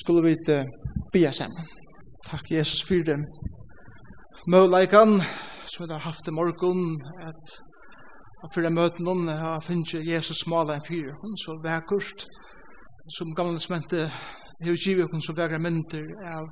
[0.00, 0.64] skulle vi uh,
[1.12, 1.64] bia sammen.
[2.30, 3.18] Takk Jesus for det.
[4.48, 5.20] Møleikan,
[5.78, 7.44] vi har haft i morgen, at
[8.54, 12.26] for jeg møten noen, jeg finner Jesus maler en fyr, hun så vekkert,
[13.16, 14.10] som gamle smente,
[14.60, 16.04] jeg vil givet hun så vekkert mynter
[16.36, 16.46] av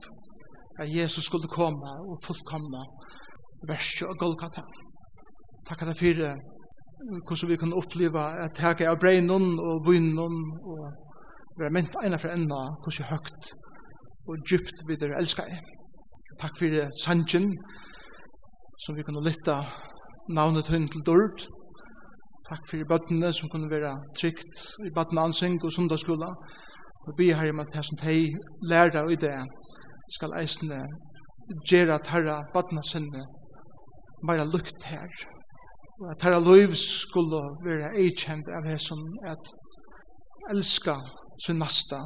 [0.80, 2.82] at Jesus skulle komme og fullkomna
[3.68, 4.64] verset og Golgata.
[5.68, 6.26] Takk at jeg for
[7.26, 10.18] hvordan vi kan oppleve at jeg er av brennen og vinnen
[10.72, 11.04] og
[11.59, 13.54] være ment eina for enda hvordan høgt
[14.29, 15.50] og djupt vi der elskar.
[16.40, 17.50] Takk fyrir sanjen
[18.85, 19.61] som vi kunne lytta
[20.29, 21.46] navnet hun til dørd.
[22.48, 26.31] Takk fyrir bøttene som kunne være trygt i bøttene ansing og sundagsskola.
[27.07, 28.17] Og vi har med det som de
[28.71, 29.36] lærer i det
[30.17, 30.81] skal eisne
[31.68, 33.25] gjera tarra bøttene sinne
[34.27, 35.09] bare lukt her.
[36.00, 39.53] Og at tarra liv skulle være eikjent av det som at
[40.50, 40.97] elska
[41.47, 42.00] sin nasta,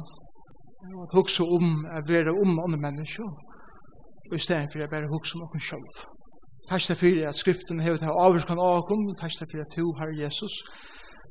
[0.95, 3.29] og at hugsa om at vera om andre mennesker,
[4.29, 6.05] og i stedet for at bare hugsa om okkur sjálf
[6.69, 9.87] Takk til fyrir at skriften hevet til avvurskan av kom, takk til fyrir at du,
[9.99, 10.53] Herre Jesus,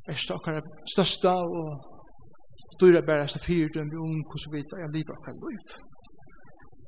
[0.09, 0.57] er stakkar
[0.93, 1.67] størsta og
[2.81, 5.69] dyra bærast av fyrir dømbi om hvordan vi er livet av liv.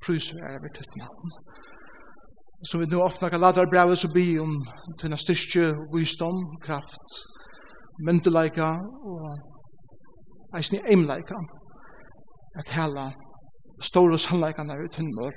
[0.04, 1.32] Prøys vi er over tøtt navn.
[2.68, 4.52] Så vi nu ofte kan lade brevet så bi om
[5.00, 7.10] tøyna styrke, visdom, kraft,
[8.06, 8.70] myndelaika
[9.14, 9.24] og
[10.58, 11.40] eisen i eimleika,
[12.60, 13.12] at hela
[13.82, 15.34] store sannleikene er utenfor.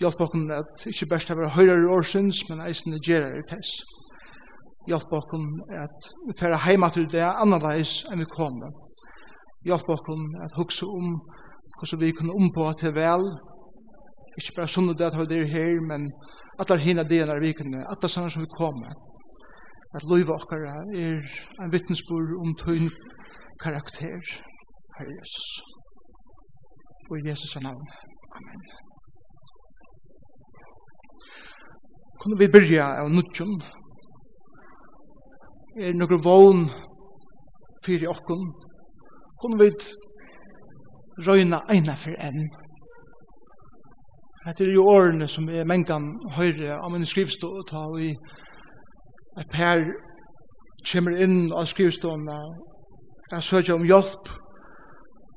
[0.00, 3.78] Hjelp okken at ikkje best av høyre i årsins, men eisen i gjerer i tess.
[4.86, 8.60] Hjelp okken at vi heima til det annerleis enn vi kom
[9.66, 11.16] Hjelp okken at hukse om
[11.78, 13.24] hvordan vi kunne ompå til vel,
[14.36, 16.06] ikkje bare sunn og det at vi er her, men
[16.60, 18.84] at det er hina det er vi kunne, at det er sånn som vi kom
[19.96, 21.20] At loiva okkara er
[21.62, 22.90] en vittnesbord om tøyn
[23.64, 24.20] karakter,
[24.98, 25.48] Herre Jesus.
[27.10, 27.86] Og i Jesus navn.
[28.36, 28.60] Amen.
[32.20, 33.62] Kunne vi byrja av nutjon?
[35.80, 36.64] Er det nokre vogn
[37.84, 38.46] fyrir okkun?
[39.40, 39.68] Kunne vi
[41.28, 42.48] røyna eina for enn?
[44.46, 48.12] Hette er jo årene som er mengan høyre av min skrivstå og ta og i
[49.40, 49.82] et per
[50.90, 52.36] kommer inn av skrivstående
[53.32, 54.28] Jeg søker om hjelp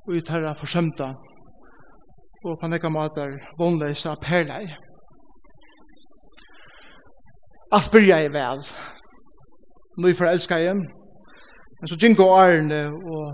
[0.08, 1.10] og i tar forsømta
[2.46, 4.64] og på nekka matar av perlei.
[7.72, 8.64] Alt byrja jeg vel.
[9.98, 10.76] Nå for elska jeg.
[10.76, 13.26] Men så gikk og ærende og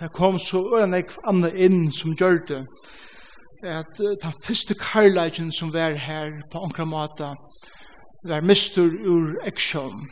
[0.00, 2.62] det kom så øren jeg andre inn som gjør det
[3.62, 7.34] at den første karlægen som var her på ankra mata
[8.28, 10.08] var mistur ur eksjon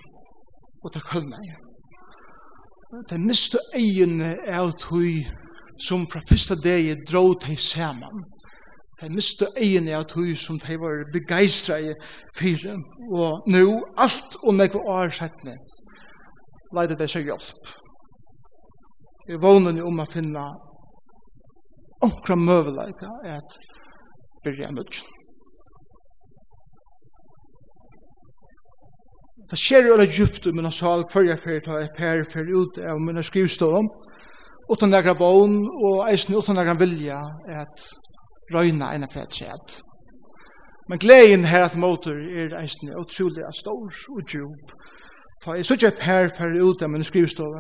[0.85, 1.68] og det kølna jeg
[2.89, 5.27] de miste egene av tog
[5.79, 8.23] som fra første dag dro til sammen.
[9.01, 12.01] De miste egene av tog som de var begeistret
[12.39, 12.65] for.
[13.13, 13.67] Og nå,
[13.97, 15.59] alt og meg var årsettende,
[16.75, 17.77] leide de seg hjelp.
[19.29, 20.49] Jeg vågner jo om å finne
[22.01, 23.61] omkring møveleika at
[24.45, 25.18] byrja nødgjent.
[29.51, 32.57] Det skjer jo alle djupt i minna sal, hver jeg fyrir ta et per fyrir
[32.61, 33.87] ut av minna skrivstål,
[34.69, 37.21] utan negra vogn og eisen utan negra vilja
[37.63, 37.87] at
[38.53, 39.79] røyna enn for et sett.
[40.89, 44.77] Men gleden her at motor er eisen utrolig stor og djup.
[45.45, 47.57] Ta jeg sutt et per fyrir ut av minna skrivstål,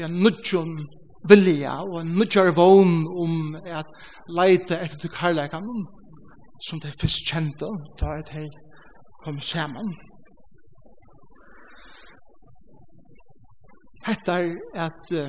[0.00, 0.72] ja, nudjon
[1.28, 3.88] vilja og nudjar vogn om at
[4.38, 5.68] leite etter til karlækan
[6.64, 7.68] som de fyrst kjente
[8.00, 8.48] da at de
[9.24, 9.92] kom saman.
[14.06, 14.48] hettar
[14.86, 15.28] at uh,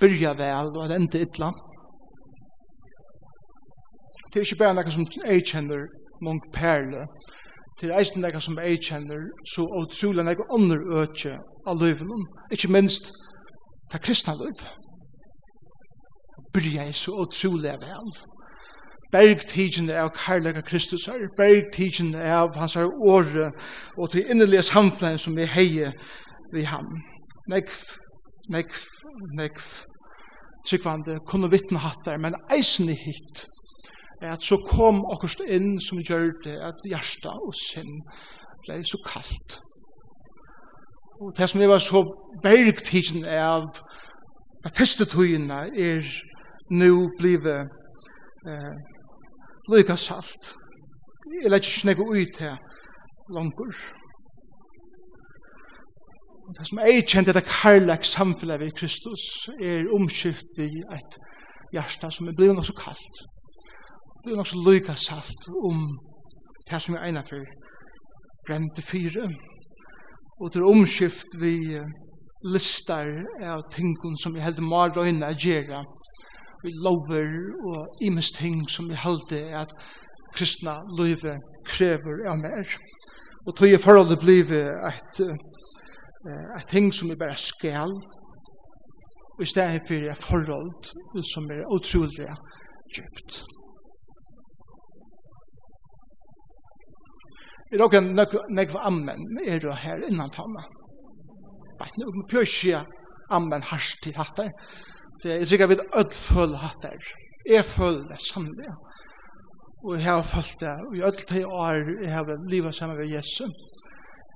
[0.00, 1.50] byrja vel og at enda ytla.
[4.30, 5.88] Det er ikke bare noe som jeg kjenner
[6.22, 7.06] mong perle,
[7.80, 11.32] det er eisen noe som jeg kjenner så utrolig noe ånder øke
[11.68, 13.12] av løyven, ikke minst
[13.92, 14.66] det kristna løyv.
[16.54, 18.12] Byrja jeg så utrolig vel.
[19.10, 23.50] Bergtigen av karlaga Kristus her, bergtigen av hans her åre
[23.96, 25.96] og til innerlige samfunn som vi heier
[26.52, 26.92] vi ham
[27.50, 27.78] nekv,
[28.54, 28.82] nekv,
[29.38, 29.64] nekv,
[30.66, 33.44] tryggvande, kunne vittne hattar, men eisen i hitt,
[34.20, 38.00] at så kom akkurst inn som gjør det, at hjärsta og sinn
[38.66, 39.60] ble så kallt.
[41.20, 42.04] Og det som jeg var så
[42.42, 43.68] bergt hittin av,
[44.64, 46.04] det første tøyina er
[46.70, 47.68] nu blivet
[48.48, 48.74] eh,
[49.72, 50.52] lykka salt.
[51.42, 52.56] Jeg leit ikke snakka ut her,
[53.32, 53.99] langur.
[56.50, 59.24] Og det som jeg kjente det karlag samfunnet ved Kristus
[59.62, 61.18] er omskift i et
[61.70, 63.20] hjärsta som er blevet nok så kaldt.
[64.24, 65.84] Blevet nok så lyka salt om
[66.70, 67.44] det som er egnet for
[68.48, 69.28] brente fire.
[70.40, 71.54] Og det er omskift vi
[72.54, 73.06] listar
[73.52, 75.84] av tingene som jeg heldig mar røyne å gjerra
[76.64, 77.30] Vi lover
[77.70, 79.70] og imens ting som jeg heldig at
[80.34, 82.74] kristna løyve krever av mer.
[83.46, 85.38] Og tog i forholdet blive et uh,
[86.56, 87.92] at ting som er bare skal,
[89.40, 92.28] i stedet for et forhold som er utrolig
[92.94, 93.44] djupt.
[97.70, 100.62] Det er også nekva ammen er jo her innan tanna.
[101.78, 102.80] Bæt, nu pjør ikke
[103.30, 104.50] ammen hars til hattar.
[105.20, 106.98] Så jeg er sikker vi ødl føl hattar.
[107.48, 108.72] Jeg føl det sannlig.
[109.84, 110.74] Og jeg har følt det.
[110.86, 113.54] Og i ødl til år jeg har livet sammen med Jesus.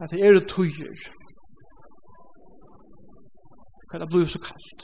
[0.01, 0.99] At det er tøyer
[3.95, 4.81] hva det blir så kallt.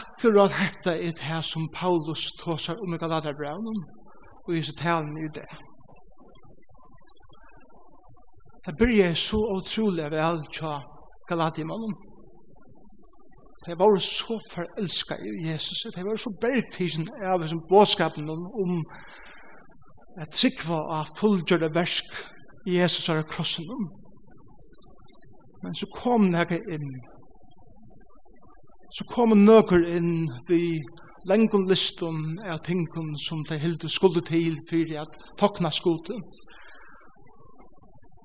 [0.00, 3.82] Akkurat dette er det her som Paulus tåsar om i Galaterbraunen
[4.46, 5.48] og i sitt talen i det.
[8.64, 10.72] Det byrje så utrolig vel tja
[11.28, 11.94] Galatimannen.
[13.66, 18.30] Det var så forelska i Jesus, det var så bergtisen av som bådskapen
[18.64, 18.72] om
[20.22, 22.08] at sikva av fullgjørde versk
[22.76, 23.86] Jesus er krossen om.
[25.62, 26.90] Men så kom nekka inn.
[28.96, 30.78] Så kom nøkker inn vi
[31.28, 36.16] lengon listum av tingun som de hilde skulde til fyrir at tokna skulde.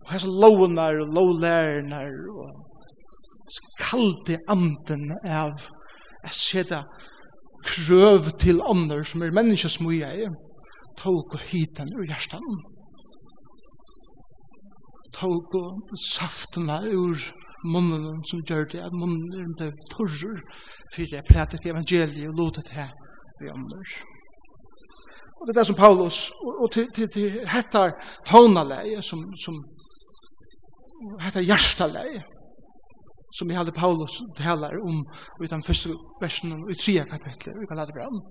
[0.04, 3.50] Og hessa lovnar, og lovlærenar og
[3.80, 5.68] kalde anden av
[6.24, 6.84] at seta
[7.64, 10.28] krøv til andre som er menneskesmuja i,
[11.00, 12.73] tog og hitan ur hjertan
[15.14, 17.20] tog og saftene ur
[17.64, 20.42] munnen som gjør det at munnen ble torrer
[20.94, 22.92] for jeg prater til evangeliet og lotet her
[23.40, 23.80] vi andre.
[25.40, 27.96] Og det er det som Paulus og, til, til, til hettar
[28.28, 29.58] tonaleie som, som
[31.24, 32.24] hettar hjertaleie
[33.34, 35.02] som vi hadde Paulus talar om
[35.44, 35.90] i den første
[36.22, 38.22] versen i tredje kapitlet i Galaterbraun.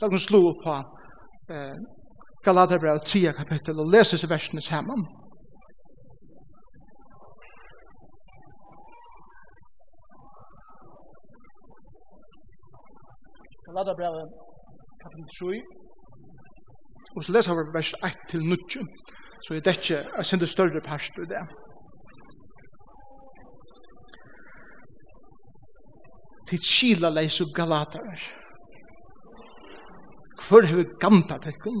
[0.00, 0.74] Da kan vi slå opp på
[1.54, 1.76] eh,
[2.44, 5.06] Galaterbraun tredje kapitlet og lese seg versene sammen.
[13.68, 14.28] Galaterbrevet
[15.02, 15.62] kapitel 3.
[17.16, 18.56] Og så leser vi vers 1 til 9,
[19.44, 21.44] så er det ikke en sinde større parst i det.
[26.48, 28.08] Til kila leis og galater.
[30.48, 31.78] Hvor har vi gamta tekken?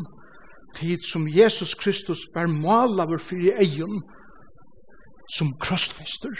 [0.76, 3.94] Tid som Jesus Kristus var malaver fyrir egen
[5.36, 6.36] som krossfester.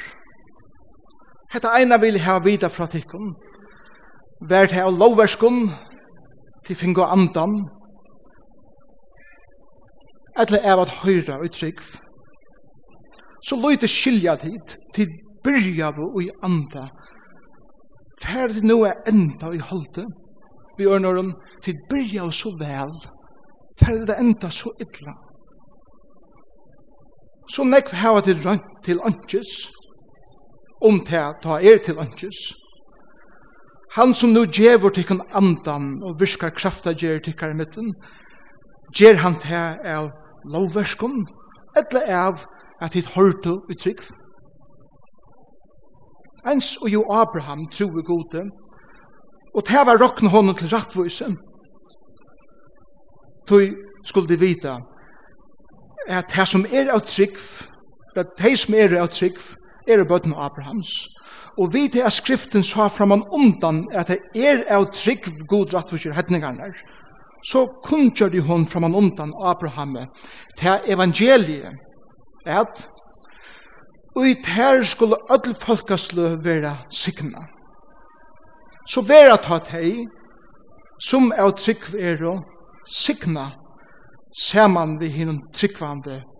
[1.53, 3.48] Hetta eina vil ha vita fra tekken
[4.41, 5.69] vær det av lovverskun
[6.67, 7.65] til fingo andan,
[10.39, 11.81] eller av at høyra og trygg,
[13.43, 15.11] så løyte skilja tid, til
[15.45, 16.89] byrja og i anda,
[18.23, 20.07] ferdig nå er enda i holde,
[20.79, 21.33] vi ørner om
[21.65, 22.95] til byrja og så vel,
[23.81, 25.17] ferdig det enda så illa.
[27.49, 29.73] Så nekv hava til rønt til ønskes,
[30.85, 32.53] om til ta er til ønskes,
[33.97, 37.95] Han som nu djevor tikkun andan og virkar krafta djer til i mitten,
[38.93, 40.11] djer han te av
[40.45, 41.25] lovverskun,
[41.77, 42.45] etle av
[42.81, 44.03] at hit hortu i trygg.
[46.47, 48.45] Ens og jo Abraham true gode,
[49.55, 51.33] og te var rokken honom til rattvise,
[53.49, 54.79] tog skulle de vita
[56.09, 57.37] at her som er av trygg,
[58.17, 59.37] at de som er av trygg,
[59.89, 60.89] er bøtten Abrahams,
[61.59, 65.91] og vi til at skriften sa framan undan at det er av trygg god rett
[65.91, 66.71] for kjørhetningarne,
[67.45, 69.97] så kunnkjør de hun framan undan Abraham
[70.59, 71.75] til evangeliet
[72.47, 72.89] at
[74.17, 77.45] og i ter skulle ödel folkaslu vera sikna.
[78.89, 80.09] Så vera ta tei,
[80.99, 82.39] som av trygg er å
[82.89, 83.53] sikna,
[84.35, 86.35] saman vi hinnom tryggvande Abraham.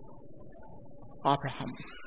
[1.23, 1.98] Abraham.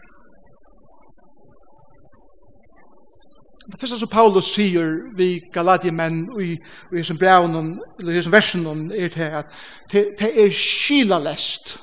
[3.62, 6.56] Det første som Paulus sier vi Galadiemenn i,
[6.92, 9.52] i hessum braunen, eller hessum versen er til at
[9.92, 11.76] det er skilalest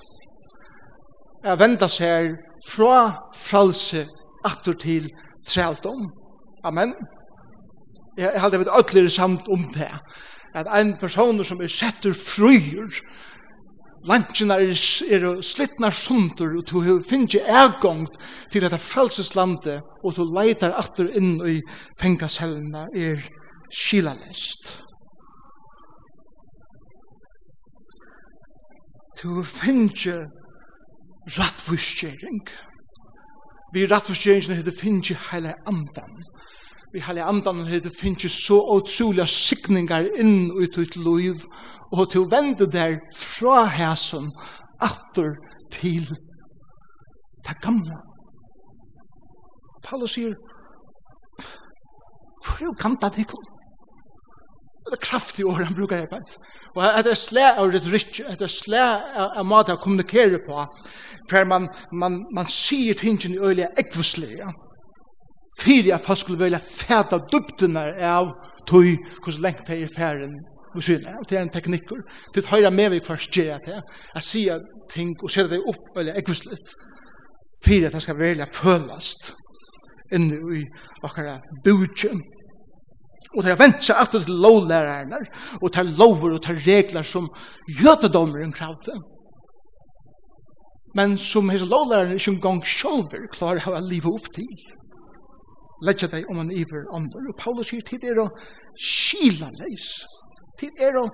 [1.47, 2.35] å venda seg
[2.67, 4.03] fra fralse
[4.45, 5.07] atur til
[5.47, 6.09] trældom.
[6.67, 6.93] Amen.
[8.17, 9.91] Jeg, jeg halde jeg vet ødler samt om det.
[10.55, 12.91] At ein person som er setter frøyer,
[14.07, 14.73] lantjene er,
[15.11, 18.19] er slittnar sundur, og du finner ikke ergångt
[18.51, 21.59] til dette frelseslandet, og du leitar atter inn i
[21.99, 23.25] fengasellene er
[23.69, 24.79] skilalest.
[29.19, 30.19] Du finner ikke
[31.37, 32.43] rattvuskjering.
[33.73, 36.23] Vi rattvuskjeringene heter finner ikke hele andan
[36.93, 41.43] vi halle andan og det finnes så utrolig sikningar inn ut ut liv,
[41.93, 44.31] og til å vende der fra hæsen,
[44.81, 45.35] atter
[45.73, 46.07] til
[47.45, 47.97] det gamle.
[49.85, 50.33] Paulus sier,
[52.45, 53.43] hvor er kanta det kom?
[54.89, 56.37] Det er kraftig år han brukar jeg bæs.
[56.73, 58.81] Og det er slæ av retorikk, det er slæ
[59.19, 60.63] av måte å kommunikere på,
[61.29, 64.49] for man, man, man sier tingene i øyelig ekvuslige, ja
[65.59, 68.31] fyrir at folk skulle velja fæta dubtunar av
[68.69, 70.35] tøy hos lengt det er færen
[70.75, 72.01] og syne, og det er en teknikkur.
[72.33, 73.79] Til at høyra med vi hver gjer at det
[74.53, 74.61] at
[74.93, 76.75] ting og sætta det opp eller ekvislet
[77.63, 79.33] fyrir at det skal velja følast
[80.15, 80.65] inni i
[81.03, 82.21] okkara bujum
[83.35, 85.19] og det er vent seg alltid til lovlærerne
[85.61, 87.27] og til lover og til regler som
[87.67, 88.95] jødedommeren kravte
[90.97, 94.49] men som hese lovlærerne ikke en gang sjolver klarer å livet opp til
[95.85, 97.23] letja deg om en iver andre.
[97.29, 98.29] Og Paulus sier tid er å
[98.75, 99.89] skila leis.
[100.59, 101.07] Tid er å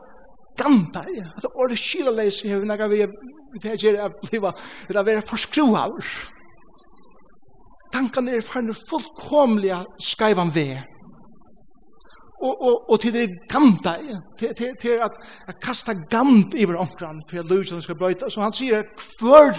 [0.57, 1.21] ganta i.
[1.21, 3.05] At det skila leis er vi vi
[3.61, 4.51] det er å bliva,
[4.87, 5.29] det er å av.
[5.29, 6.09] forskruaver.
[7.93, 10.81] Tankene er farne fullkomlige skaivan ved
[12.47, 13.93] og, og, og til det gamta,
[14.39, 15.13] til, til, til at,
[15.47, 19.51] at kasta gamt över omkran at illusion skal bryta så han säger kvar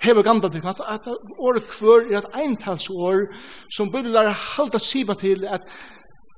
[0.00, 1.06] hever gamla at at att
[1.38, 3.18] år kvar är ett entalsår
[3.76, 5.62] som biblar halda siva til at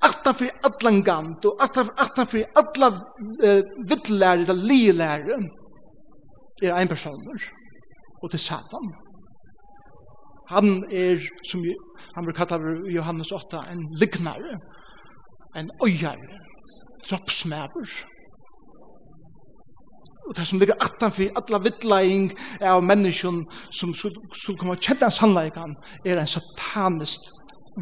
[0.03, 2.89] atta för allan gamt och atta atta för alla
[3.89, 5.23] vittlär eller lilär
[6.63, 7.39] er ein person
[8.23, 8.87] og til satan.
[10.49, 11.19] Han er,
[11.51, 11.61] som
[12.15, 14.59] han brukar kalla Johannes 8 en lignare
[15.57, 16.19] en øyar,
[17.11, 17.95] droppsmæver.
[20.29, 22.31] Og det som ligger atan for alla vittlæring
[22.61, 27.29] av menneskjon som, som kommer kjenne sannleikan er en satanist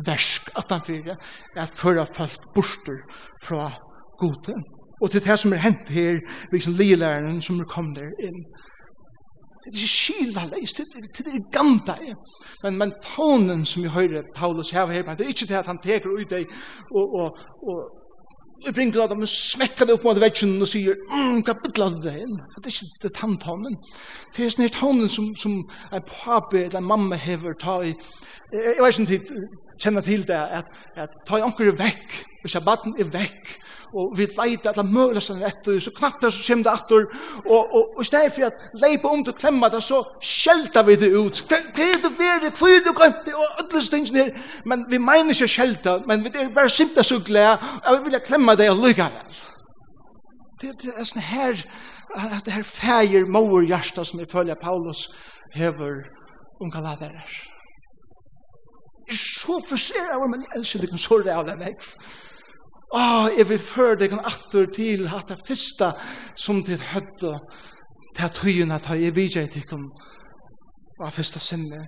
[0.06, 1.16] versk atan for det,
[1.56, 2.98] er føra folk borster
[3.44, 3.70] fra
[4.18, 4.56] gode.
[5.02, 6.18] Og til det som er hent her,
[6.52, 8.42] liksom lilæreren som er kommet inn,
[9.64, 11.94] det er ikke skilvallegis, det er ganta.
[12.62, 15.78] Men, men tonen som vi høyre Paulus her, her, det er ikke det at han
[15.78, 16.48] teker ut deg
[16.90, 17.82] og, og, og
[18.66, 22.04] Jeg bringer at han smekker det opp mot vetsjen og sier mm, hva bytler du
[22.04, 23.74] det inn?» Det er ikke det tanntonen.
[24.30, 25.56] Det er sånn her tonen som, som
[25.90, 27.90] en papi eller en mamma hever ta i.
[28.54, 29.18] Jeg vet ikke om de
[29.82, 32.14] kjenner til det, at, at ta i anker vekk,
[32.44, 33.56] hvis jeg baden er vekk,
[33.92, 36.72] og vi vet at det er mulig som etter, så knappt det så kommer det
[36.80, 37.06] etter,
[37.44, 40.00] og, og, og i stedet for at leipa om til klemma det, så
[40.32, 41.42] skjelta vi det ut.
[41.50, 45.00] Hva er det verre, hva er det glemt det, og alle stingene her, men vi
[45.02, 48.70] mener ikke skjelta, men vi er bare simpelt så glede, og vi vil klemma det
[48.72, 49.40] og lykka vel.
[50.62, 51.62] Det, det er sånn her,
[52.16, 55.08] at det her feir mor hjärsta som ifølge Paulus
[55.54, 56.04] hever
[56.60, 57.28] om galaderer.
[59.08, 61.88] Jeg er så frustreret men jeg elsker det kan såre det vekk.
[62.94, 65.92] Åh, jeg vil føre deg en atter til at det første
[66.36, 67.38] som ditt høtte
[68.12, 69.86] til at høyene tar jeg vidje til deg
[71.00, 71.86] var første sinne.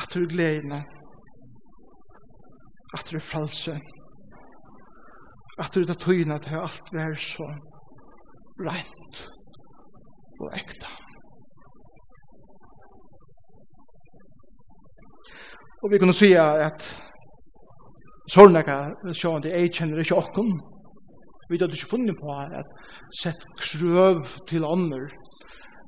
[0.00, 0.84] at du gledene.
[2.96, 3.76] Atter fralse.
[5.58, 7.48] Atter det høyen at til alt var så
[8.60, 9.28] rent
[10.40, 10.88] og ekta.
[15.82, 17.01] Og vi kunne si at
[18.32, 20.52] sånn jeg sånn at jeg kjenner ikke åkken.
[21.50, 22.70] Vi hadde ikke funnet på at
[23.18, 25.10] sett krøv til ånder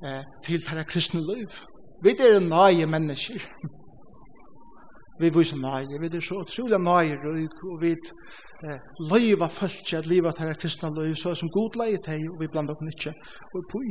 [0.04, 1.56] eh, til færre kristne liv.
[2.04, 3.46] Vi er nøye mennesker.
[5.20, 7.16] Vi er så nøye, vi er så utrolig nøye,
[7.70, 8.78] og vi eh,
[9.12, 12.74] løyva følt at livet færre kristne liv, så som god leie til, og vi blander
[12.74, 13.14] opp ikke,
[13.54, 13.84] og på.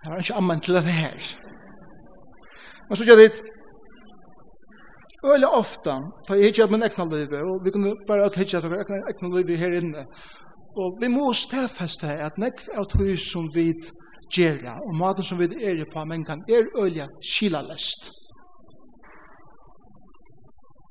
[0.00, 1.30] Det var ikke ammen til det her.
[2.88, 3.32] Men så gjør det
[5.24, 8.58] Øyla ofta, ta jeg hittir at min ekna livet, og vi kunne bare at hittir
[8.58, 10.04] at min ekna livet her inne.
[10.78, 13.72] Og vi må stedfeste at nekv er tog som vi
[14.34, 18.12] gjerra, og maten som vi er på mengan, er øyla skilalest.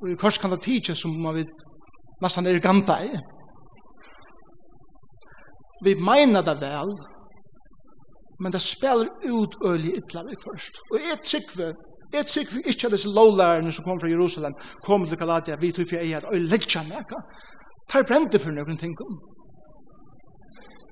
[0.02, 1.66] Og i kors kan det tidsi som man vet
[2.22, 3.12] massan er ganta i.
[5.86, 6.92] Vi meina det vel,
[8.44, 10.84] men det spelar ut øyla ytla vi først.
[10.92, 11.72] Og jeg tykker
[12.14, 15.72] Jeg tykker vi ikke at disse lovlærerne som kom fra Jerusalem kom til Galatia, vi
[15.72, 17.20] tog for jeg er og ledja nekka.
[18.00, 19.20] er brente for noen ting om.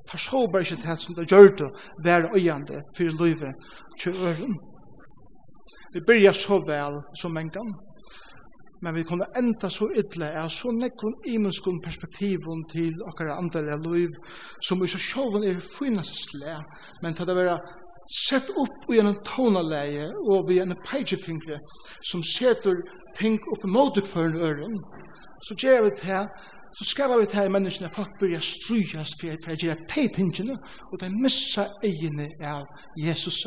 [0.09, 1.69] Tar så bare ikke det som det gjør det
[2.05, 3.53] være øyende for livet
[3.99, 4.55] til øren.
[5.93, 7.71] Vi byrja så vel som en gang,
[8.81, 14.11] men vi kommer enda så ytterlig av så nekkun imenskun perspektivun til okkara andalega liv
[14.61, 16.57] som vi så sjåvan er finast slæ,
[17.01, 17.57] men til det være
[18.11, 21.59] sett upp i en tonaleie og vi en peikefingre
[22.03, 22.81] som setter
[23.17, 24.75] ting upp i motik for en øren,
[25.47, 26.27] så gjør vi det her,
[26.77, 30.07] så skapar vi det her i menneskene, folk byrja stryjas for for å gjøre de
[30.17, 30.57] tingene,
[30.91, 32.65] og de missa egene av
[32.97, 33.45] Jesus,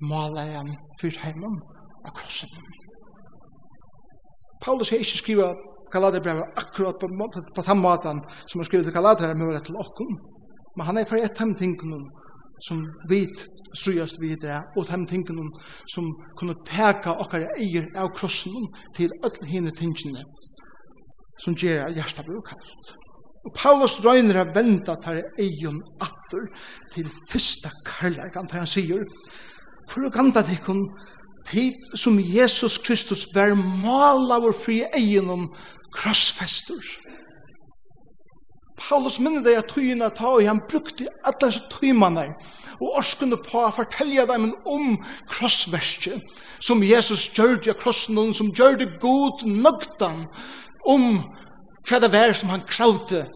[0.00, 1.58] malægen for heimen
[2.06, 2.48] av krossen.
[4.64, 8.92] Paulus har ikke skrivet Galaterbrevet akkurat på, på, på samme måten som han skriver til
[8.92, 10.10] Galaterbrevet til åkken,
[10.76, 12.02] men han er for et av tingene
[12.64, 15.48] som vit strujast vi det og de tingene
[15.92, 20.24] som kunne teka okkar eier av krossen til öll hine tingene
[21.38, 22.94] som gjør at hjertet blir kallt.
[23.46, 26.48] Og Paulus røyner er venda tar eion atter
[26.92, 29.04] til fyrsta kærleikan til han sier
[29.88, 30.82] Hvor er ganda tikkun
[31.48, 35.46] tid som Jesus Kristus var malavur fri eion om
[35.94, 36.82] krossfester?
[38.78, 42.28] Paulus minner deg at tøyene ta, og han brukte alle disse tøymene,
[42.78, 44.96] og orskene på å fortelle dem om
[45.30, 46.22] krossverset,
[46.62, 50.26] som Jesus gjør det av krossen, som gjør det god nøgtan,
[50.86, 51.08] om
[51.88, 53.26] hva det var som han kravte,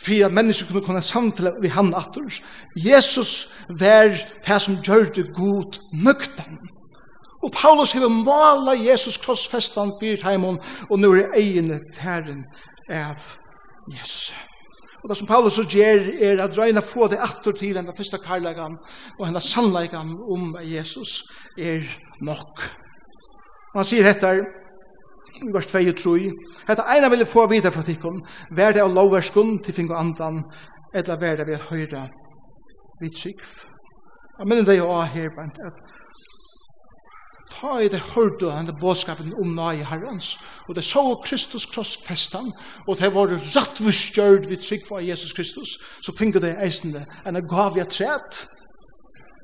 [0.00, 2.40] for at mennesker kunne kunne samtale vi han atter.
[2.76, 6.60] Jesus var det som gjør det god nøgtan.
[7.42, 12.44] Og Paulus har malet Jesus krossfestan, byrt heimon, og nå er egene færen
[12.88, 13.36] av
[13.88, 14.49] Jesus.
[15.02, 18.18] Og det som Paulus så gjør er at røyna få det atter til den første
[18.20, 18.76] karlagan
[19.18, 21.22] og henne sannlegan om Jesus
[21.58, 21.84] er
[22.20, 22.64] nok.
[23.74, 24.32] Han sier dette
[25.40, 26.14] i vers 2 og 3.
[26.68, 30.42] «Hetta eina vil få vite fra tikkun, vær det av lovverskun til fing og andan,
[30.94, 32.08] eller vær det ved høyra
[33.00, 33.46] vidt sikv.
[34.40, 35.30] Jeg minner det jo av her,
[35.64, 35.99] at
[37.60, 40.38] ta i det hørte han det bådskapen om i herrens,
[40.68, 42.52] og det så Kristus krossfestan,
[42.88, 47.48] og det var rattvistgjørt vi trygg for Jesus Kristus, så finner det eisende enn det
[47.48, 48.46] gav jeg træt,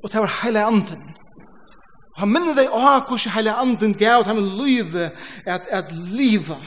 [0.03, 1.13] og det var hele anden.
[2.15, 5.11] Og han minner deg av hvordan hele anden gav dem livet
[5.45, 6.57] at, at livet,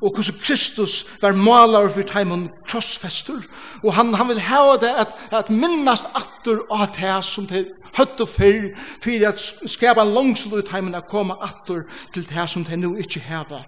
[0.00, 3.42] og hvordan Kristus var maler for teimen krossfester,
[3.84, 7.66] og han, han vil hava det at, at minnast atter av det som det
[7.98, 8.70] høtt og fyr,
[9.02, 13.20] for at skapa langslut ut teimen at komme atter til det som det nu ikke
[13.20, 13.64] hava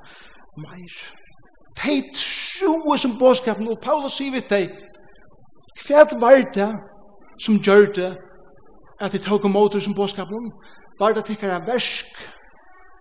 [0.57, 0.97] meir.
[1.85, 4.71] De troer som bådskapen, og Paulus sier vidt deg,
[5.87, 6.71] hva var det
[7.43, 8.13] som gjør det
[9.01, 10.53] at de tog om åter som bådskapen?
[10.99, 12.07] Var det tikkere versk?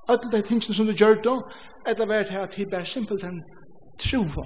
[0.10, 1.38] Alle de tingene som du gjør det,
[1.88, 3.44] eller var det at vi bare simpelt en
[4.00, 4.44] tro på.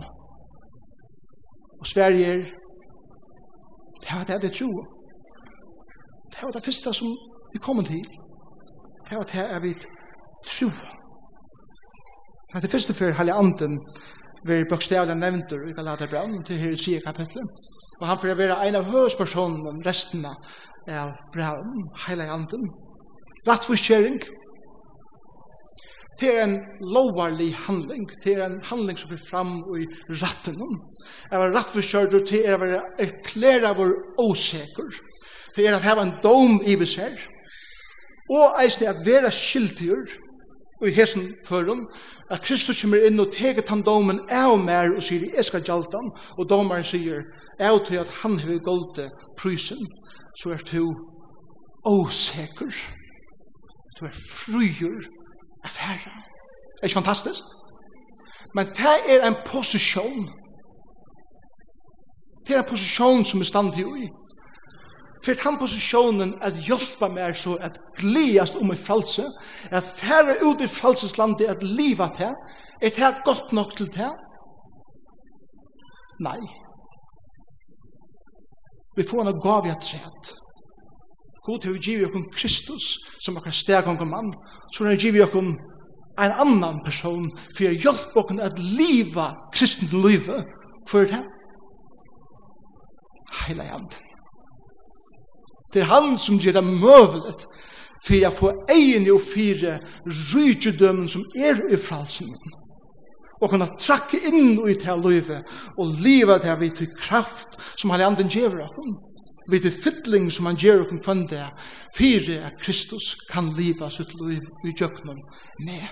[1.80, 2.44] Og Sverige er
[4.02, 4.84] det var det jeg tro på.
[6.32, 7.08] Det var det første som
[7.54, 8.04] vi kom til.
[9.10, 9.76] Det var det jeg vil
[10.46, 10.88] tro på.
[12.48, 13.80] Det var det første før Halle Anden
[14.48, 17.48] var bokstavlig nevnt i Galaterbraun til her i 10 kapitlet.
[18.02, 22.66] Og han får være en av hørespersonene om resten av braun, Halle Anden.
[23.48, 24.20] Rattforskjering.
[24.22, 24.37] Rattforskjering
[26.20, 30.62] Det er en lovarlig handling, det er en handling som er fram i ratten.
[31.32, 33.94] Jeg var rett for kjørt, det er å være erklæra vår
[34.26, 34.98] åseker.
[35.56, 37.28] Det er å hava en dom i vi ser.
[38.34, 39.30] Og eisne at vera
[40.82, 41.88] og i hesen førum,
[42.30, 45.98] at Kristus kommer inn og teger tan domen av mer og sier, jeg skal gjalta
[45.98, 47.24] han, og domaren sier,
[47.60, 49.08] jeg til at han har golde
[49.40, 49.88] prysen,
[50.38, 50.94] så er du
[51.88, 52.74] åseker,
[53.98, 55.08] du er fryer,
[55.68, 56.12] er færre.
[56.80, 57.44] Er ikke fantastisk?
[58.56, 60.24] Men det er en posisjon.
[62.48, 64.10] Det er en posisjon som er stand i.
[65.24, 69.26] For den posisjonen at hjelpa meg så at gledast om i frelse,
[69.72, 72.34] at færre ut i frelseslandet at liva til,
[72.82, 74.12] er det godt nok til det?
[76.28, 76.40] Nei.
[78.98, 80.47] Vi får en gav i et tret.
[81.48, 82.86] God har givet okkur Kristus
[83.24, 84.34] som okkar stegang og mann,
[84.74, 85.54] så har givet okkur
[86.18, 90.44] en annan person for å hjelpe okkur at liva kristent livet
[90.90, 91.24] for det.
[93.46, 94.04] Heila janden.
[95.74, 97.48] Det er han som gjør det møvelet
[98.06, 102.32] for å få egen og fire rydgjødømen som er i fralsen
[103.38, 108.32] og kunne trakke inn i det livet og livet det vi til kraft som Heilianden
[108.34, 108.96] gjever oss
[109.52, 111.46] vid det fytling som han gjør okken kvann det,
[111.96, 115.22] fire at Kristus kan liva sitt liv i djøknum
[115.66, 115.88] med.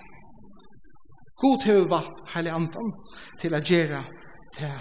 [1.42, 2.92] God hever valgt heilig andan
[3.40, 4.04] til å gjøre
[4.60, 4.74] det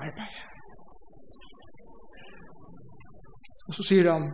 [0.00, 0.44] arbeidet.
[3.68, 4.30] Og så sier han,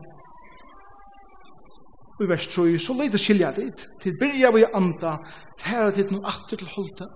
[2.23, 5.17] i vers 3, så leide skilja dit, til byrja vi anda,
[5.59, 7.09] færa dit noen atter til holde,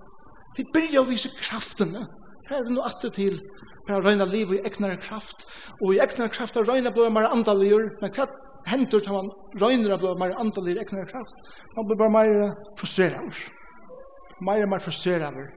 [0.57, 2.03] til byrja vi kraftene,
[2.49, 5.45] færa dit noen atter til holde, bara røyna liv i egnar kraft,
[5.81, 8.27] og i egnar kraft er røyna blod mer andaligur, men hva
[8.69, 11.49] hendur til man røyna blod mer andaligur i egnar kraft?
[11.75, 13.41] Man blir bare mer frustreraver.
[14.45, 15.49] Mer og mer frustreraver.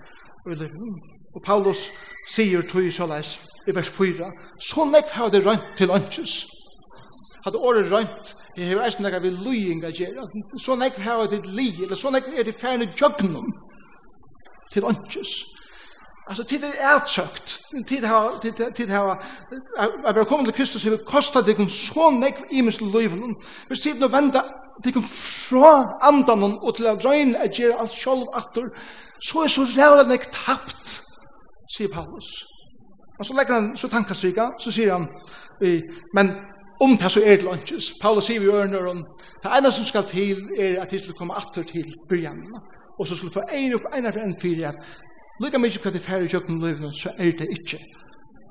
[1.32, 1.86] Og Paulus
[2.28, 3.36] sier tog i såleis
[3.68, 6.34] i vers 4, så nekk har det røynt til ønskjøs.
[7.44, 10.26] Hadde året røynt, jeg har eisen nekka vi lyinga gjerra,
[10.58, 13.48] så nekk har det li, eller så nekk er det færne jøgnum
[14.72, 15.32] til ønskjøs.
[16.26, 17.60] Alltså tid är ertsökt.
[17.86, 19.10] Tid har tid tid har
[20.04, 23.10] att vara kommande Kristus har kostat dig så mycket i mitt liv.
[23.68, 24.44] Men tid nu vända
[24.82, 24.92] dig
[25.48, 28.68] fra andan och till att rein att ge allt själv åter.
[29.18, 31.02] Så är så jävla mycket tappt.
[31.76, 32.28] Säger Paulus.
[33.18, 35.06] Och så lägger han så tankar sig så säger han
[36.14, 36.26] men
[36.78, 37.98] om det så är det lunches.
[38.00, 39.04] Paulus säger ju örnar om
[39.42, 42.36] det enda som ska till är att det ska komma åter till början.
[42.98, 44.72] Och så skulle få en upp en för en fyra
[45.42, 47.78] Lika mykje hva det færre kjøkken løyvene, så er det ikke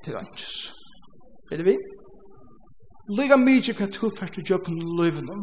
[0.03, 0.55] til ønskes.
[1.51, 1.75] Er det vi?
[3.17, 5.37] Lika mykje hva det færre kjøkken løyvene,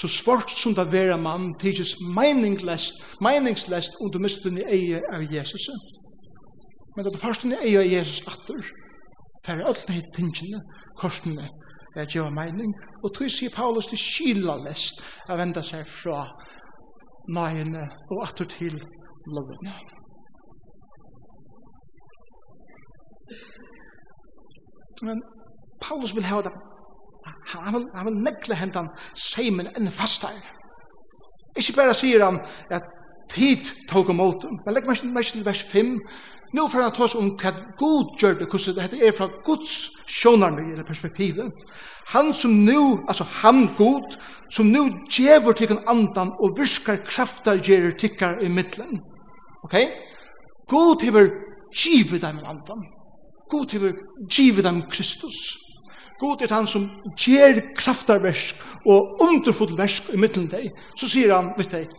[0.00, 5.02] så svart som det vera mann, tidsis meningslest, meningslest, og du mister den i eie
[5.12, 5.68] av Jesus.
[6.96, 8.72] Men det er først den i eie av Jesus atter,
[9.46, 10.62] færre alt det tingene,
[10.96, 11.48] korsene,
[11.96, 16.22] er gjør mening, og tog sier Paulus til skila lest, er venda seg fra
[17.28, 18.78] nøyene og atter til
[19.26, 19.74] lovene.
[25.02, 25.22] Men
[25.80, 26.54] Paulus vil hava det.
[27.52, 30.34] Han vil, han vil nekle hentan seimen enn fastar.
[31.58, 32.40] Ikke bare sier han
[32.70, 32.88] at
[33.30, 35.96] tid tog om åten, men legg meg til vers 5.
[36.56, 39.74] Nå får han ta oss om hva god gjør det, hvordan det er fra Guds
[40.10, 41.52] sjånarmi eller perspektivet.
[42.10, 44.16] Han som nu, altså han god,
[44.50, 48.98] som nu djever tikkun andan og virkar kraftar gjerer tikkar i middelen.
[49.62, 49.76] Ok?
[50.66, 51.30] God hever
[51.70, 52.82] givet dem andan.
[53.50, 53.92] God hever
[54.30, 55.58] givet dem Kristus.
[56.20, 56.84] God er han som
[57.18, 60.70] gjer kraftarversk og underfull versk i middelen deg.
[60.96, 61.94] Så sier han, vet deg,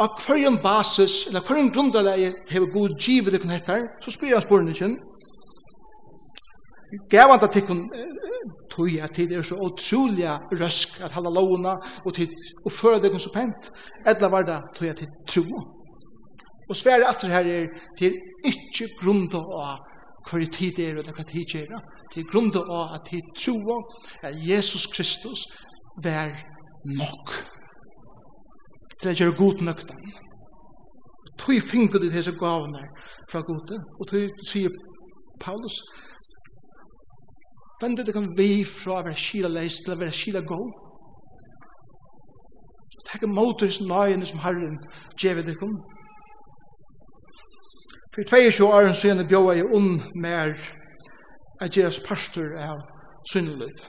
[0.00, 4.72] av hverjen basis, eller hverjen grunderleie hever god givet deg hettar, så spyr jeg spørren
[4.72, 4.90] ikke.
[7.10, 7.84] Gav han det til kun
[8.70, 10.26] tog at tid er så utrolig
[10.60, 12.34] røsk at halda lovna og tid
[12.64, 13.70] og føre deg så pent.
[14.06, 15.62] Edla var det tog at tid tro.
[16.68, 17.66] Og svære atter her er
[17.98, 19.93] til ikke grunda av
[20.30, 21.82] hver tid er og hva tid er
[22.12, 23.80] til grunn av at tid tro
[24.22, 25.46] at Jesus Kristus
[26.04, 26.32] vær
[26.84, 27.34] nok
[29.00, 30.00] til å gjøre god nøkten
[31.40, 32.82] tog finner du disse gavene
[33.30, 34.74] fra gode og tog sier
[35.42, 35.80] Paulus
[37.82, 40.56] Vend det kan vi fra å være skila leis til å være skila gå.
[43.10, 44.78] Takk er motors nøyene som Herren
[45.20, 45.74] gjevet det om.
[48.14, 50.52] For 22 år siden bjóa jeg om mer
[51.60, 52.78] at gjeres pastor av
[53.30, 53.80] synneløyd.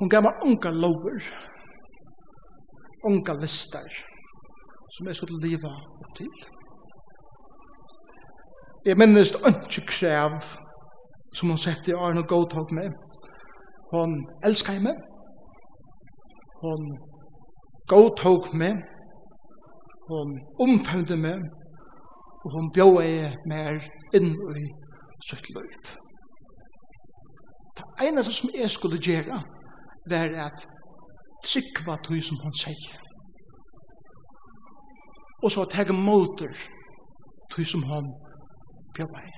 [0.00, 1.30] Hun gav meg unga lover,
[3.06, 3.86] unga lister,
[4.96, 6.44] som jeg skulle leva opp til.
[8.86, 10.40] Jeg minnes ønske krev
[11.36, 12.96] som hun sette i årene og godtog med.
[13.94, 14.98] Hun elskar meg.
[16.64, 16.96] Hun
[17.86, 18.82] godtog meg
[20.10, 21.40] hon omfemde meg,
[22.44, 24.64] og hun bjød meg inn i
[25.28, 25.90] sitt løyv.
[27.76, 29.42] Det eneste som jeg skulle gjøre,
[30.10, 30.66] var at
[31.44, 32.98] trykva tog som hon sier.
[35.42, 36.52] Og så teg motor
[37.52, 38.12] tog som hon
[38.94, 39.32] bjød meg.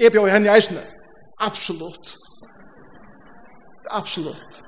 [0.00, 0.84] Jeg bjød henne i eisne,
[1.48, 2.16] Absolutt.
[3.90, 4.62] Absolutt.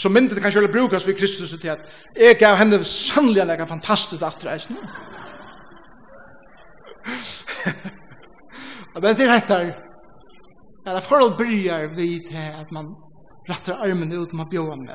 [0.00, 1.80] Så myndet kan sjølv brukas vi Kristus til at
[2.16, 4.80] jeg gav henne sannlig lega fantastisk atreisning.
[8.94, 9.60] Men det er rettar
[10.86, 12.86] Ja, det forhold bryr vi til at man
[13.50, 14.88] rattar armen ut og man bjóa med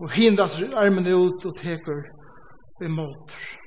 [0.00, 2.02] Og hindrar armen ut og teker
[2.80, 3.63] vi måter.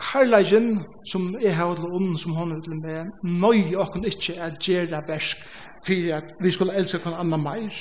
[0.00, 4.58] Karlagen som er her til ånden som hun er til med, nøy okken ikke er
[4.60, 5.44] gjerra versk
[5.86, 7.72] for at vi skulle elske okken anna meir.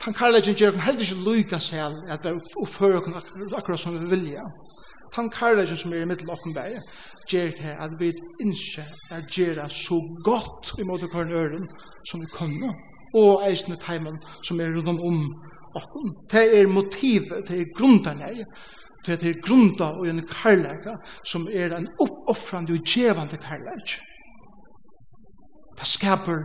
[0.00, 4.08] Tan karlagen gjør okken heller ikke lyga seg at det oppfører okken akkurat som vi
[4.16, 4.46] vilja.
[5.14, 6.80] Tan karlagen som er i middel okken bæg
[7.30, 11.68] gjør til at vi innskje er gjerra så godt i måte kvarn øren
[12.08, 12.72] som vi kunne
[13.14, 15.20] og eisne teimen som er rundt om
[15.74, 16.16] okken.
[16.32, 18.44] Det er motivet, det er grunden her
[19.06, 23.98] Det er grunda og en karlæka som er en oppoffrande og djevande karlæk.
[25.78, 26.38] Det skaper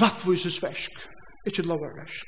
[0.00, 0.92] rattvises versk,
[1.46, 2.26] ikke lovar versk.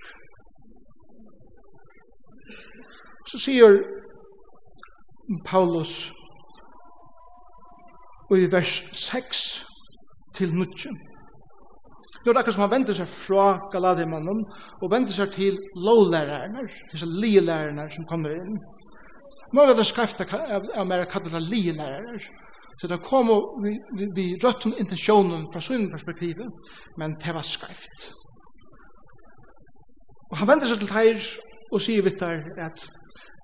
[3.28, 3.78] Så sier
[5.46, 6.12] Paulus
[8.36, 9.64] i vers 6
[10.34, 10.66] til 9.
[12.24, 14.44] Nå er det akkurat som han vender seg fra Galadrimannen
[14.82, 18.58] og vender seg til lovlærerne, disse lielærerne som kommer inn.
[19.52, 20.24] Några det skrifta
[20.76, 22.20] av mer kallet av linärer.
[22.80, 23.28] Så det kom
[23.62, 26.40] vi, vi, vi røtte om intensjonen fra sin perspektiv,
[26.96, 28.12] men det var skrift.
[30.32, 31.26] Og han vender seg til teir
[31.72, 32.86] og sier vitt der at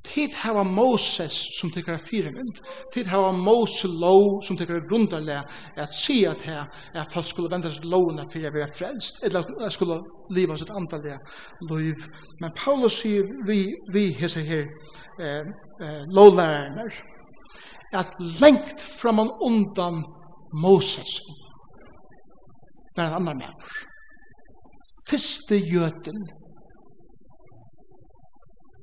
[0.04, 2.60] Tid hava Moses som tykker er firemynd.
[2.94, 5.38] Tid hava Moses lov som tykker er grunderlig
[5.76, 9.50] at si at her at folk skulle venda seg lovene for å være frelst eller
[9.66, 9.98] at skulle
[10.34, 11.18] liva sitt andalega
[11.70, 12.06] liv.
[12.40, 14.64] Men Paulus sier vi, vi hese her
[15.20, 15.42] eh,
[15.82, 16.88] eh, lovlærerne
[17.98, 20.02] at lengt framan undan
[20.52, 21.20] Moses
[22.96, 23.78] var en annan mæver.
[25.08, 26.28] Fyrste jøten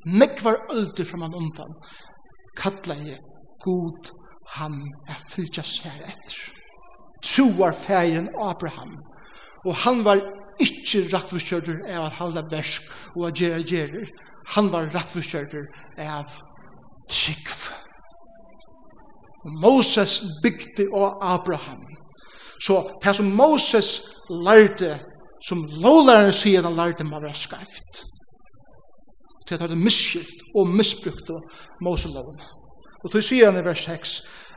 [0.05, 1.73] nekvar öldur framan undan,
[2.57, 3.19] kalla jeg
[3.65, 4.11] god
[4.55, 4.77] han
[5.09, 6.37] er fylgja sær etter.
[7.25, 8.93] Troar færen Abraham,
[9.65, 10.21] og han var
[10.61, 14.11] ikkje rattforskjørter av at halda versk og at gjerra gjerrer.
[14.53, 15.65] Han var rattforskjørter
[16.05, 16.37] av
[17.09, 17.49] trygg.
[19.45, 21.81] Og Moses bygde av Abraham.
[22.61, 23.89] Så det som Moses
[24.29, 24.99] lærte,
[25.43, 28.05] som lovlæreren sier han lærte, må være skreft
[29.45, 31.43] til at det er misskilt og misbrukt av
[31.85, 32.39] Moseloven.
[33.03, 34.15] Og til siden i vers 6,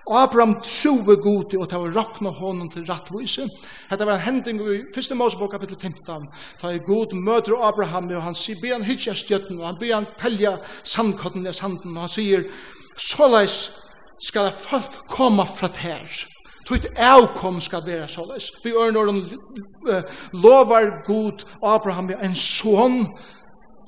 [0.09, 3.45] Abraham troe gode og til å rakna honom til rattvise.
[3.91, 5.13] Hetta var en hending i 1.
[5.19, 6.25] Mosebok kapitel 15.
[6.61, 9.93] Ta i god møter Abraham og han sier, be han hitja stjøtten, og han be
[9.93, 12.49] han pelja sandkotten i sanden, og han sier,
[12.97, 13.61] såleis
[14.19, 16.09] skal folk koma fra tær.
[16.69, 18.51] Tutt avkom skal være såleis.
[18.65, 19.21] Vi ørner om
[20.37, 23.07] lovar god Abraham en son,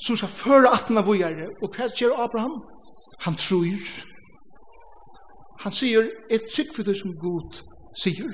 [0.01, 1.51] som skal føre atten av vågjere.
[1.63, 2.61] Og hva gjør Abraham?
[3.27, 3.89] Han tror.
[5.65, 7.61] Han sier, et trygg for det som god
[8.03, 8.33] sier.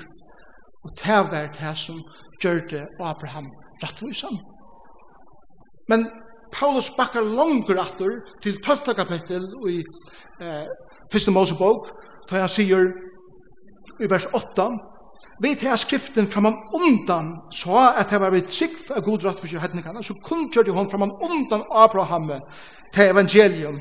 [0.83, 1.99] Og det er vært det som
[2.43, 3.49] gjør det Abraham
[3.83, 4.39] rettvisan.
[5.91, 6.07] Men
[6.53, 8.95] Paulus bakkar langer atter til 12.
[8.95, 9.81] kapittel i
[10.41, 10.67] eh,
[11.15, 11.33] 1.
[11.33, 11.91] Mosebok,
[12.29, 12.91] da han sier
[13.99, 14.67] i vers 8,
[15.41, 19.61] Vi tar skriften framan undan så at det var vi trygg av god rett for
[19.61, 22.31] hedningene, så kun kjørte hun framan undan Abraham
[22.93, 23.79] til evangelium,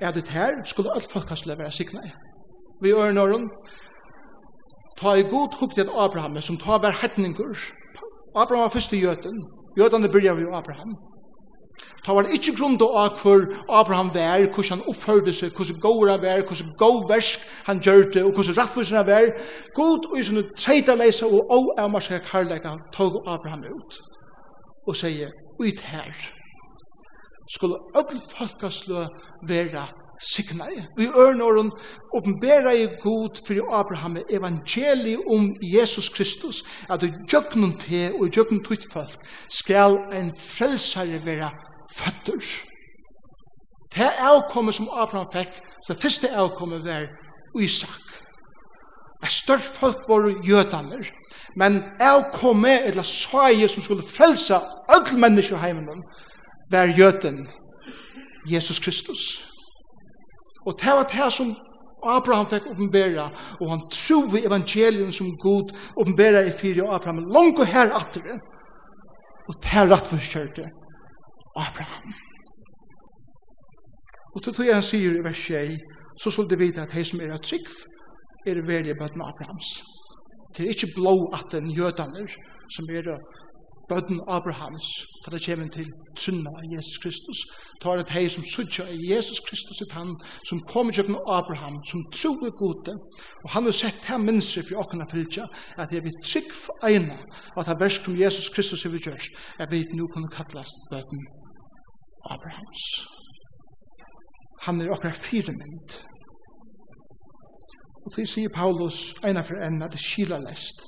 [0.00, 2.12] er det her skulle alt folk være sikna i.
[2.82, 3.50] Vi ørner åren,
[4.98, 7.54] ta i god hukt at Abraham, som tar var hedninger.
[8.36, 9.44] Abraham var først i Jøten,
[9.78, 10.96] Jøtene byrja vi Abraham,
[12.04, 13.42] Ta var ikkje grunn til av hvor
[13.80, 18.22] Abraham vær, hvordan han oppførde seg, hvordan gåra vær, hvordan god versk han gjør det,
[18.22, 19.32] og hvordan rattvisene vær.
[19.74, 24.00] God og i sånne treitaleisa og oavmarska karlæka tog Abraham ut
[24.86, 26.14] og sier, ut her
[27.50, 29.06] skulle öll folkaslø
[29.48, 29.86] vera
[30.20, 30.86] signare.
[30.96, 31.70] Vi örnåren
[32.14, 38.62] åpenbæra i god fyrir Abraham evangeli om Jesus Kristus, at du djøknum te og djøknum
[38.64, 41.50] tutt folk skal en frelsare vera
[41.92, 42.40] føtter.
[43.96, 47.06] Det avkommet som Abraham fikk, så det første avkommet var
[47.62, 48.02] Isak.
[49.24, 51.10] Et større folk var jødaner,
[51.56, 56.02] men avkommet, eller saie som skulle frelse alle mennesker heimen,
[56.70, 57.46] var jøden,
[58.52, 59.48] Jesus Kristus.
[60.66, 61.54] Og det var det som
[62.06, 67.58] Abraham fikk oppenbæra, og han tro i evangelien som god oppenbæra i fyrir Abraham, langt
[67.58, 68.36] og her atre,
[69.48, 70.68] og det er rett for kjørte,
[71.56, 72.14] Abraham.
[74.34, 75.76] Og til tog han sier i vers 6,
[76.20, 77.68] så skulle du vite at hei som er av trygg,
[78.46, 79.70] er velje bøtten Abrahams.
[80.52, 82.28] Det er ikke blå at den jødaner
[82.76, 83.16] som er
[83.88, 84.86] bøtten Abrahams,
[85.24, 85.88] da det kommer til
[86.18, 87.42] trunna av Jesus Kristus,
[87.82, 90.12] da er det hei som sutja i Jesus Kristus i han,
[90.48, 92.96] som kommer til Abraham, som troer gode,
[93.44, 95.46] og han har sett her minnsir for åkna fylgja,
[95.78, 97.18] at jeg vil trygg for eina,
[97.56, 101.26] at det versk som Jesus Kristus har gjørst, jeg vet nu kunne kallast bøtten
[102.34, 102.84] Abrahams.
[104.66, 105.96] Han er okkar firemynd.
[108.06, 110.86] Og til sier Paulus eina for enn at det skila lest.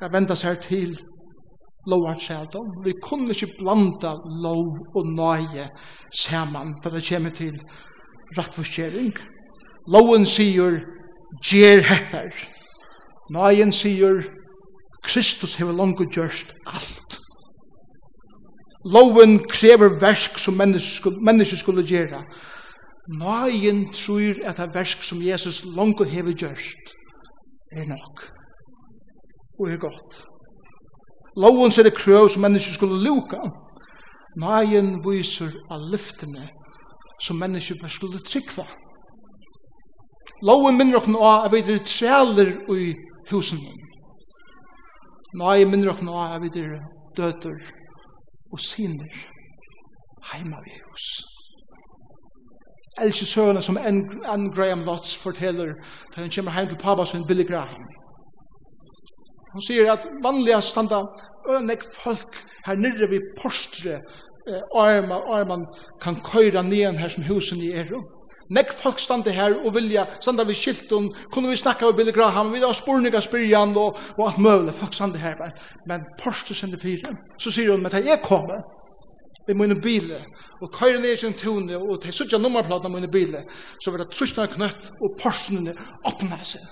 [0.00, 0.96] Jeg venda seg til
[1.88, 2.68] lovar sjaldom.
[2.84, 4.12] Vi kunne ikke blanda
[4.44, 5.68] lov og nøye
[6.12, 7.56] saman da det kommer til
[8.36, 9.14] rattforskjering.
[9.92, 10.82] Loven sier
[11.42, 12.30] gjer hettar.
[13.32, 14.22] Nøyen sier
[15.02, 17.21] Kristus hever langt gjørst alt.
[18.84, 22.22] Loven krever versk som mennesker skulle gjøre.
[23.20, 26.94] Nøyen tror at det versk som Jesus langt og hever gjørst
[27.72, 28.30] er nok.
[29.58, 30.24] Og er godt.
[31.36, 33.38] Loven ser det krøv som mennesker skulle luka.
[34.36, 36.48] Nøyen viser av lyftene
[37.22, 38.66] som mennesker bare skulle trykva.
[40.42, 42.94] Loven minner okken av at vi er trealer i
[43.30, 43.62] husen.
[45.38, 46.80] Nøyen minner okken av at vi er
[47.16, 47.81] døter
[48.52, 49.08] og sinner
[50.32, 51.08] heima vi oss.
[53.00, 55.72] Elskje søgene som Anne Graham Lotz forteller
[56.12, 57.86] da hun kommer heim til pappa som Billy Graham.
[59.52, 61.02] Hun sier at vanliga standa
[61.48, 63.98] ønek folk her nirre vi postre
[64.48, 65.66] eh, arma, arman
[66.00, 67.88] kan køyra nian her som husen i er
[68.50, 70.90] Nek folk stande her og vilja, standa vi skilt
[71.32, 74.94] kunne vi snakka med Billy Graham, vi har spurninga spyrjan og, og alt møvle, folk
[74.94, 75.52] stande her, men,
[75.88, 78.64] men Porsche sender fire, så sier hun, men det er kommet,
[79.48, 80.20] i mine bile,
[80.62, 83.42] og køyre ned sin tune, og til suttja nummerplaten av mine bile,
[83.82, 85.74] så vil det trusna knøtt, og Porschene
[86.06, 86.62] åpna seg.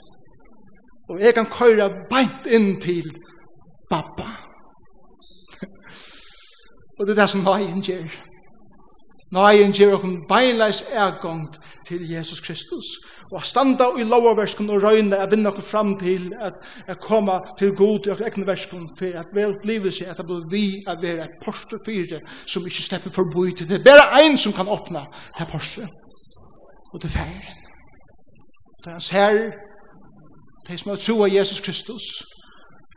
[1.10, 3.10] Og jeg kan køyre beint inn til
[3.90, 4.28] pappa.
[6.98, 8.29] og det er det som har gjør.
[9.30, 12.86] Nøyen gjør okkur beinleis ergångt til Jesus Kristus.
[13.30, 17.38] Og a standa i lovaverskun og røyne a vinna okkur fram til at, at koma
[17.58, 20.64] til god i okkur egne verskun for at vel blivet seg at det blir vi
[20.86, 23.84] a være et porstre fire som ikke slipper forboi til det.
[23.84, 25.04] Det er bare ein som kan åpna
[25.38, 25.86] det porstre.
[26.92, 27.42] Og det færen.
[28.82, 29.52] Det er hans herre,
[30.66, 32.02] det som har tro av Jesus Kristus,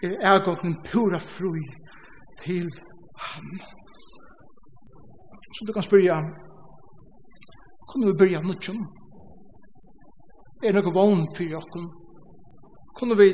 [0.03, 1.53] er ergången pura fru
[2.43, 2.69] til
[3.19, 3.59] ham.
[5.55, 6.17] Så du kan spyrja,
[7.89, 8.79] kunne vi byrja nutjon?
[10.65, 11.85] Er noe vogn for okken?
[12.97, 13.27] Kunne vi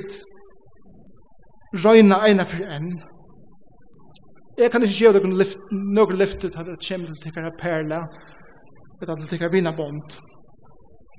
[1.84, 2.90] røyna eina for enn?
[4.60, 8.02] Jeg kan ikke gjøre noen lift, noe lyft til det kommer til tikkara perla,
[9.00, 10.20] eller til tikkara vinabond.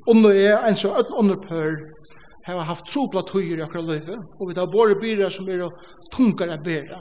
[0.08, 1.80] Og nå er en så ødel underpør,
[2.44, 5.64] har haft trobla tøyer i akkurat løyve, og vi tar bare byrer som er
[6.12, 7.00] tungare bæra,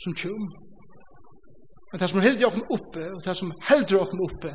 [0.00, 0.48] som tjum.
[1.94, 4.50] Men det som heldur okkur oppe, og det som heldur okkur oppe,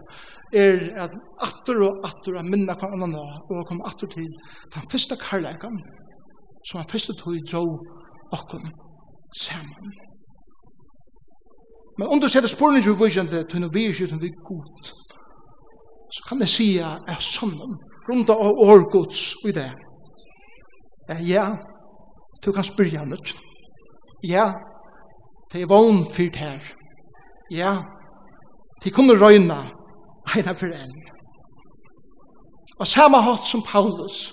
[0.61, 1.13] er at
[1.45, 4.25] atter og atter er minna kvar annan og kom atter til
[4.73, 5.77] den første karlækan,
[6.67, 7.61] som han første tog dro
[8.35, 8.65] okken
[9.39, 9.93] saman.
[11.99, 14.31] Men om du ser det sporene som vi vysjende, til når vi er skjøtten vi
[14.49, 14.91] god,
[16.11, 17.55] så kan jeg sija er sånn,
[18.09, 19.69] runda av årgods i det.
[21.23, 21.45] Ja,
[22.43, 23.31] du kan spyrja nødt.
[24.27, 24.49] Ja,
[25.53, 26.75] det er vogn fyrt her
[27.51, 27.77] ja,
[28.83, 29.63] de kunne røyna
[30.35, 30.99] eina for enn.
[32.79, 34.29] Og samme hatt som Paulus,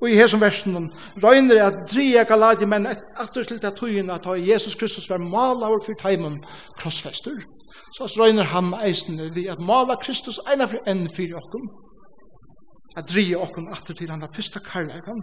[0.00, 0.88] og i hesum versen,
[1.22, 5.96] røyner at dria galadi menn etter til det tøyina at Jesus Kristus var malavur for
[6.00, 6.38] teimen
[6.80, 7.36] krossfester.
[7.96, 11.66] Så røyner han eisne vi at mala Kristus eina for enn fyrir okkum,
[12.96, 15.20] at dria okkom atur til han fyrsta karlægan,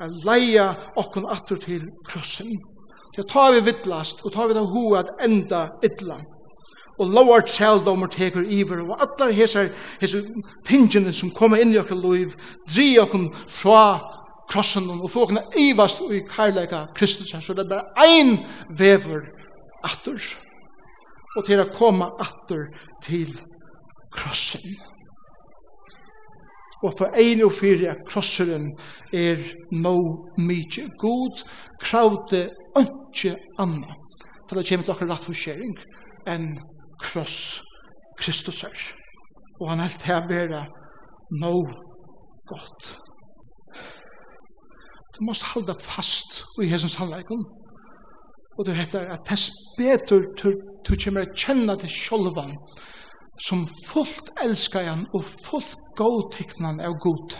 [0.00, 2.54] at leia okkom atur til krossen.
[3.16, 6.18] Det tar vi vittlast, og tar vi det hoa at enda ytla
[6.98, 10.22] og lovar tjaldomur tekur iver, og allar hesar, hesar
[10.66, 12.36] tingene som koma inn i okkur loiv,
[12.68, 13.84] dri okkur fra
[14.50, 18.36] krossen og få okkur ivast i karlaga Kristus, så det er bare ein
[18.70, 19.26] vever
[19.84, 20.20] atur,
[21.36, 22.68] og til å koma atur
[23.04, 23.32] til
[24.14, 24.76] krossen.
[26.84, 28.68] Og for ein og fyrir at krosseren
[29.12, 29.40] er
[29.72, 29.96] no
[30.36, 31.40] mykje god,
[31.80, 33.96] kravde ønske anna,
[34.44, 35.74] til det kommer til okkur rett forskjering,
[36.28, 36.52] enn
[37.04, 37.38] kross
[38.18, 38.78] Kristus er.
[39.60, 40.64] Og han helt her være
[41.42, 41.54] no
[42.50, 42.98] godt.
[45.14, 47.44] Du måst halda fast i hesens sannleikon.
[48.58, 50.22] Og det heter at tess betur
[50.86, 52.54] du kommer å kjenne til sjolvan
[53.46, 57.38] som fullt elskar han og fullt godtiknan av god.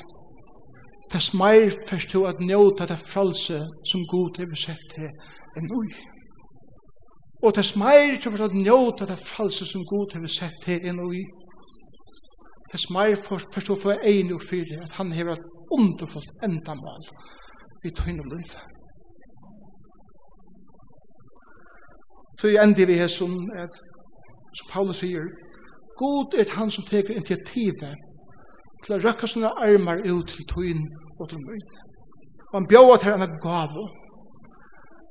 [1.13, 5.11] Tess meir først du at njóta det fralse som god er besett til
[5.59, 5.93] en ui.
[7.45, 11.01] Og det smeir kommer til å njóta det fralse som Gud har sett til inn
[11.05, 11.25] og i.
[12.65, 15.45] Det er smeir for å få egn og fyre at han har et
[15.77, 17.05] underfullt endamål
[17.85, 18.63] i tøyne om livet.
[22.41, 23.77] Så jeg ender vi her som, at,
[24.57, 25.29] som Paulus sier,
[26.01, 28.01] God er han som teker initiativet
[28.85, 31.85] til å røkke sine armar ut til tøyne og til møyne.
[32.49, 33.77] Og han bjóa til henne gav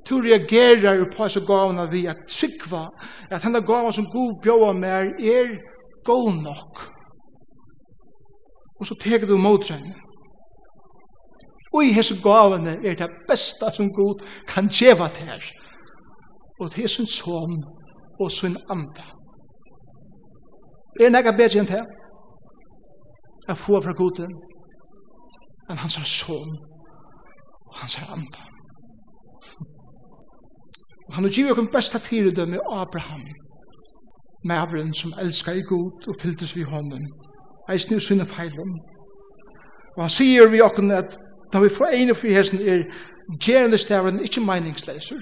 [0.10, 2.88] Du reagerar på så gavna vi at tryggva
[3.32, 5.54] at henne gavna som god bjóa mer er
[6.06, 6.84] god nok.
[8.80, 9.86] Og så teker du mot seg.
[11.74, 15.44] Og i hese gavna er det besta som god kan djeva til her.
[16.60, 17.64] Og til sin son
[18.20, 19.06] og sin anda.
[21.02, 21.82] Er nega bedre enn det?
[23.48, 24.36] Jeg får fra goden
[25.72, 26.52] enn hans son
[27.68, 28.44] og hans anda.
[31.08, 33.24] Og han har givet oss besta fyredømme Abraham,
[34.46, 37.08] maveren som elskar i god og fylltes vi hånden,
[37.70, 38.74] eisen i sinne feilen.
[39.98, 41.18] Og han sier vi oss at
[41.54, 42.88] da vi får ene fri hesten er
[43.46, 45.22] gjerende stavren ikkje meningsleser.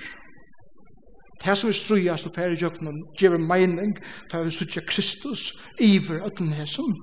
[1.44, 3.96] Det som vi strujast og færre jøkken gjer mening
[4.32, 6.94] da vi sutja Kristus iver ötlen hesen.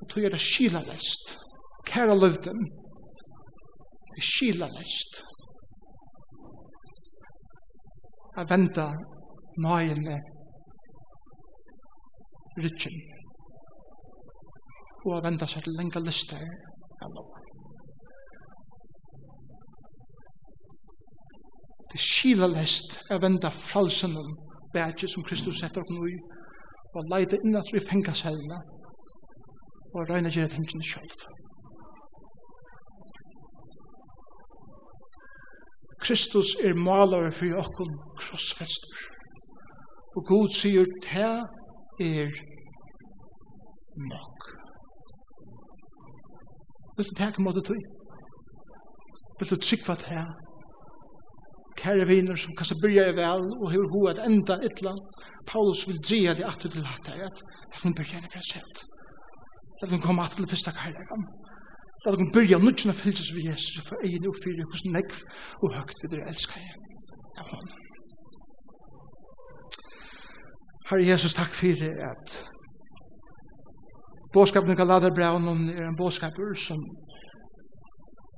[0.00, 1.38] Og tog er det skila lest.
[1.86, 2.60] Kæra løvden.
[4.12, 5.22] Det er skila lest
[8.38, 8.86] at venda
[9.60, 10.16] nøyene
[12.62, 12.96] rytjen
[15.04, 16.42] og at venda seg til lenge lister
[17.02, 17.30] av lov.
[21.90, 24.36] Det er skila lest skilalest at fralsen om
[24.72, 26.16] bætje som Kristus setter opp nå i
[26.96, 28.60] og leide innat i fengasellene
[29.92, 31.41] og røyne gjerne tingene sjølv.
[36.04, 37.90] Kristus er maler for okkur
[38.20, 38.94] krossfester.
[40.16, 41.32] Og Gud sier, det
[42.10, 42.30] er
[44.10, 44.48] nok.
[46.96, 47.80] Vil du takke måte tøy?
[49.38, 50.32] Vil du trykva det her?
[51.82, 54.92] Kære viner som kanskje byrja i vel og hever hoved at enda ytla,
[55.50, 57.30] Paulus vil dria det atter til hatt her,
[57.72, 58.84] at hun byrja i fra sett.
[59.82, 61.24] At hun kom atter til fyrsta kærlegan.
[62.04, 65.20] Da du kan byrja nudgen av fylgjes vi Jesus, for egin og fyrir hos negv
[65.62, 66.78] og høgt vi dere elskar jeg.
[70.88, 72.34] Herre Jesus, takk fyrir at
[74.34, 76.82] båskapen i Galaterbraunen er en båskaper som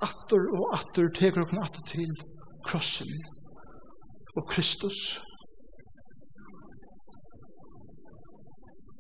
[0.05, 2.13] atter og atter teker og atter til
[2.69, 3.11] krossen
[4.37, 5.01] og Kristus.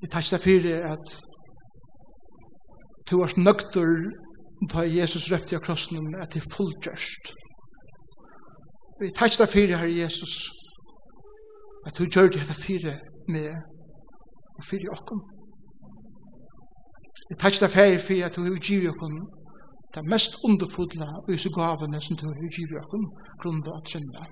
[0.00, 1.18] Vi takk fyrir at
[3.10, 4.23] du varst nøgtur
[4.72, 7.32] da Jesus røpte av krossen at det er fullgjørst.
[9.00, 10.34] Vi takk deg fyrir, Herre Jesus,
[11.86, 12.98] at du gjør det fyrir
[13.28, 13.50] med
[14.56, 15.22] og fyrir okkom.
[17.28, 19.16] Vi takk deg fyrir fyrir at du har givet okkom
[19.94, 23.04] det mest underfodla og disse gavene som du har givet okkom
[23.42, 24.24] grunda av trenda.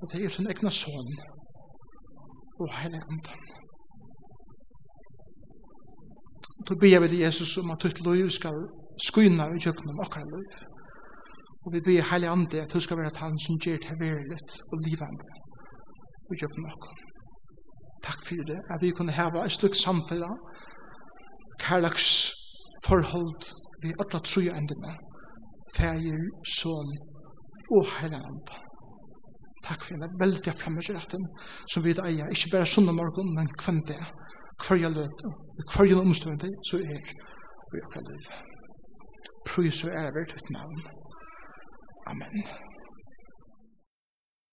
[0.00, 1.10] Og det er sin egna son
[2.60, 3.40] og heilig andan.
[6.68, 8.58] Du ber vi Jesus om at ditt liv skal
[9.08, 10.58] skynar i kjøkkenom okkar liv.
[11.64, 14.84] Og vi ber heilig ande at hun skal være han som gjør det veriligt og
[14.86, 15.30] livande
[16.32, 16.96] i kjøkkenom okkar.
[18.04, 20.28] Takk for det, at vi kunne heva et slik samfella,
[21.64, 22.08] kærlaks
[22.86, 23.42] forhold
[23.82, 24.92] vi alle tru endene,
[25.76, 26.20] feir,
[26.58, 26.90] son
[27.76, 28.60] og heilig ande.
[29.64, 31.24] Takk for det veldig fremmedretten
[31.72, 34.02] som vi eier, ikke bare sunn morgon, men kvendt det,
[34.60, 35.30] hver jeg løte,
[35.72, 37.00] hver jeg omstående, så er
[37.72, 38.53] vi akkurat livet
[39.48, 40.82] prøys og ære ditt navn.
[42.06, 42.44] Amen.